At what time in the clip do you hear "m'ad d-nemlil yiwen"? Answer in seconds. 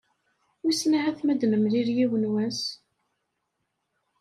1.23-2.29